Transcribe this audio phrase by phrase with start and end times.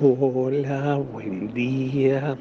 [0.00, 2.38] Hola, buen día.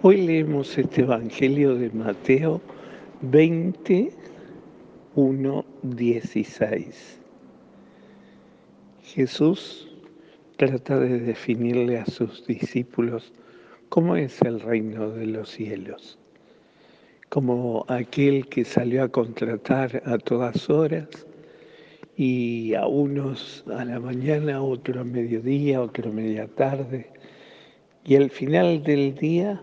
[0.00, 2.62] Hoy leemos este Evangelio de Mateo
[3.20, 7.20] 21, 16.
[9.02, 9.92] Jesús
[10.56, 13.34] trata de definirle a sus discípulos
[13.90, 16.18] cómo es el reino de los cielos,
[17.28, 21.26] como aquel que salió a contratar a todas horas
[22.16, 27.10] y a unos a la mañana, otro a mediodía, otro a media tarde,
[28.04, 29.62] y al final del día,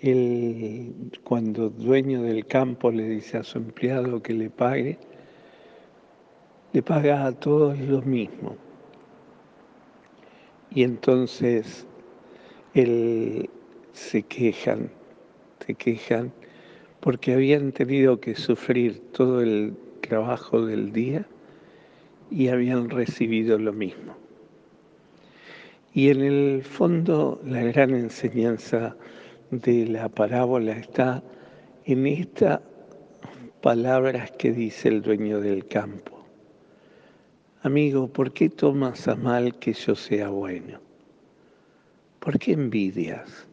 [0.00, 4.98] el, cuando dueño del campo le dice a su empleado que le pague,
[6.72, 8.56] le paga a todos lo mismo.
[10.70, 11.86] Y entonces
[12.74, 13.48] él,
[13.92, 14.90] se quejan,
[15.64, 16.32] se quejan
[17.00, 21.26] porque habían tenido que sufrir todo el trabajo del día
[22.30, 24.16] y habían recibido lo mismo.
[25.92, 28.96] Y en el fondo la gran enseñanza
[29.50, 31.22] de la parábola está
[31.84, 32.60] en estas
[33.62, 36.24] palabras que dice el dueño del campo.
[37.62, 40.80] Amigo, ¿por qué tomas a mal que yo sea bueno?
[42.20, 43.46] ¿Por qué envidias?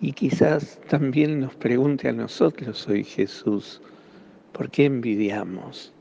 [0.00, 3.80] Y quizás también nos pregunte a nosotros hoy Jesús,
[4.52, 5.92] ¿por qué envidiamos?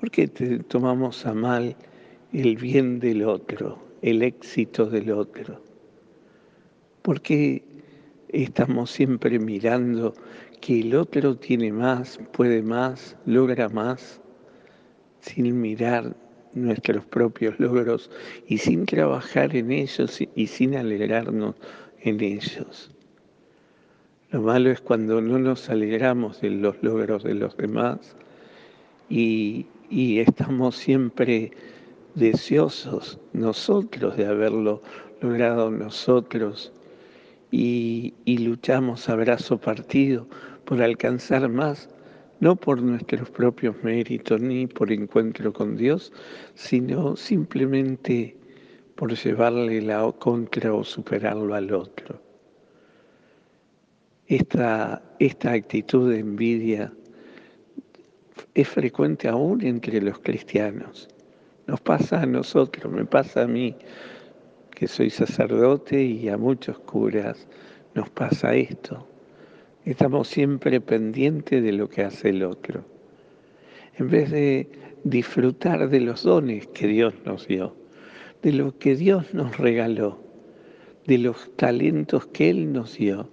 [0.00, 1.76] ¿Por qué te tomamos a mal
[2.32, 5.62] el bien del otro, el éxito del otro?
[7.02, 7.62] ¿Por qué
[8.30, 10.14] estamos siempre mirando
[10.62, 14.22] que el otro tiene más, puede más, logra más,
[15.20, 16.16] sin mirar
[16.54, 18.10] nuestros propios logros
[18.46, 21.56] y sin trabajar en ellos y sin alegrarnos
[22.00, 22.90] en ellos?
[24.30, 28.16] Lo malo es cuando no nos alegramos de los logros de los demás
[29.10, 31.50] y y estamos siempre
[32.14, 34.80] deseosos nosotros de haberlo
[35.20, 36.72] logrado nosotros
[37.50, 40.28] y, luchamos a brazo partido
[40.64, 41.88] por alcanzar más,
[42.38, 46.12] no por nuestros propios méritos ni por encuentro con Dios,
[46.54, 48.36] sino simplemente
[48.94, 52.22] por llevarle la contra o superarlo al otro.
[54.26, 56.92] Esta, esta actitud de envidia
[58.54, 61.08] es frecuente aún entre los cristianos.
[61.66, 63.76] Nos pasa a nosotros, me pasa a mí,
[64.74, 67.46] que soy sacerdote y a muchos curas,
[67.94, 69.06] nos pasa esto.
[69.84, 72.84] Estamos siempre pendientes de lo que hace el otro.
[73.96, 74.68] En vez de
[75.04, 77.76] disfrutar de los dones que Dios nos dio,
[78.42, 80.22] de lo que Dios nos regaló,
[81.06, 83.28] de los talentos que Él nos dio,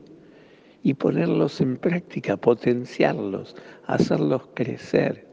[0.87, 5.27] y ponerlos en práctica, potenciarlos, hacerlos crecer.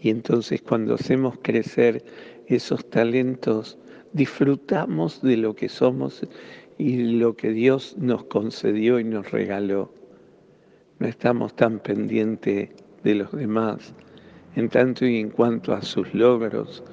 [0.00, 2.04] Y entonces cuando hacemos crecer
[2.46, 3.76] esos talentos,
[4.12, 6.24] disfrutamos de lo que somos
[6.78, 9.92] y lo que Dios nos concedió y nos regaló.
[11.00, 12.70] No estamos tan pendientes
[13.02, 13.92] de los demás
[14.54, 16.84] en tanto y en cuanto a sus logros,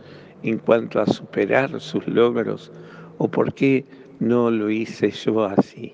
[0.42, 2.72] en cuanto a superar sus logros,
[3.20, 3.86] o por qué
[4.20, 5.94] no lo hice yo así.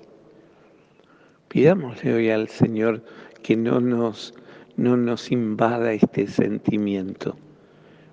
[1.48, 3.02] Pidámosle hoy al Señor
[3.42, 4.34] que no nos,
[4.76, 7.36] no nos invada este sentimiento.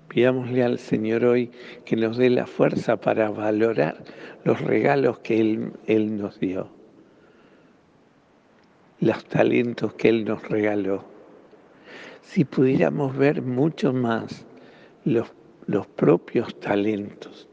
[0.08, 1.50] Pidámosle al Señor hoy
[1.84, 4.04] que nos dé la fuerza para valorar
[4.44, 6.68] los regalos que Él, Él nos dio,
[9.00, 11.04] los talentos que Él nos regaló.
[12.22, 14.46] Si pudiéramos ver mucho más
[15.04, 15.32] los,
[15.66, 17.48] los propios talentos,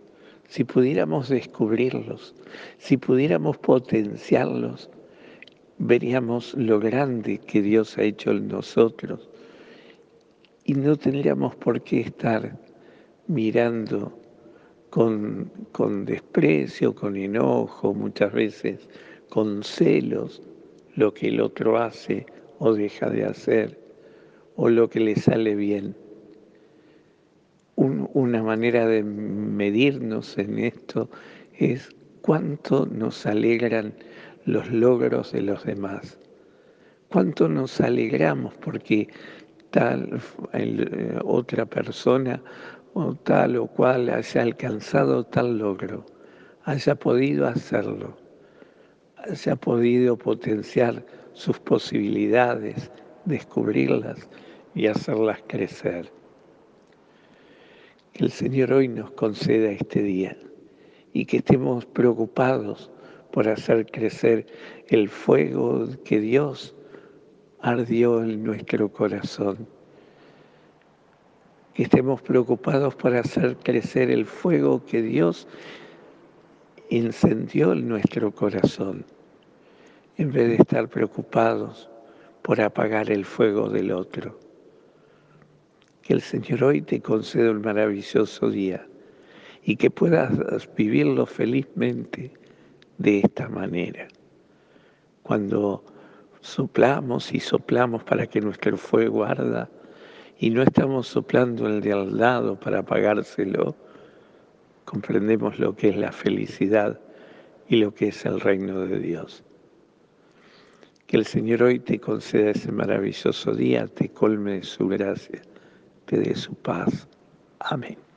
[0.47, 2.36] si pudiéramos descubrirlos,
[2.78, 4.91] si pudiéramos potenciarlos,
[5.81, 9.28] veríamos lo grande que Dios ha hecho en nosotros
[10.64, 12.56] y no tendríamos por qué estar
[13.28, 14.18] mirando
[14.91, 18.88] con, con desprecio, con enojo, muchas veces
[19.30, 20.44] con celos,
[20.96, 22.25] lo que el otro hace
[22.59, 23.80] o deja de hacer
[24.56, 25.96] o lo que le sale bien.
[27.75, 31.09] una manera de medirnos en esto
[31.58, 31.90] es
[32.22, 33.94] cuánto nos alegran
[34.46, 36.17] los logros de los demás.
[37.09, 39.09] Cuánto nos alegramos porque
[39.70, 40.22] tal
[40.53, 42.41] eh, otra persona
[42.93, 46.05] o tal o cual haya alcanzado tal logro,
[46.64, 48.17] haya podido hacerlo,
[49.17, 52.91] haya podido potenciar sus posibilidades,
[53.26, 54.28] descubrirlas
[54.76, 56.11] y hacerlas crecer.
[58.14, 60.37] Que el Señor hoy nos conceda este día
[61.14, 62.91] y que estemos preocupados
[63.32, 64.46] por hacer crecer
[64.88, 66.76] el fuego que Dios
[67.62, 69.68] ardió en nuestro corazón.
[71.74, 75.48] y estemos preocupados por hacer crecer el fuego que Dios
[76.90, 79.06] incendió en nuestro corazón,
[80.18, 81.90] en vez de estar preocupados
[82.42, 84.38] por apagar el fuego del otro.
[86.02, 88.86] Que el Señor hoy te conceda un maravilloso día
[89.64, 92.34] y que puedas vivirlo felizmente
[93.02, 94.08] de esta manera.
[95.24, 95.84] Cuando
[96.42, 99.70] soplamos y soplamos para que nuestro fuego arda
[100.40, 103.76] y no estamos soplando el de al lado para apagárselo,
[104.86, 107.00] comprendemos lo que es la felicidad
[107.68, 109.44] y lo que es el reino de Dios.
[111.08, 115.42] Que el Señor hoy te conceda ese maravilloso día, te colme de su gracia,
[116.06, 117.08] te dé su paz.
[117.59, 118.10] Amén.